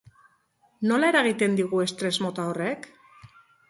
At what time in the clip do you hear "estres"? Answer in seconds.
1.87-2.15